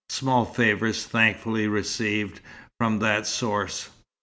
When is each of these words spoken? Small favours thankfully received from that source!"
Small 0.09 0.45
favours 0.45 1.05
thankfully 1.05 1.67
received 1.67 2.39
from 2.79 2.97
that 2.97 3.27
source!" 3.27 3.87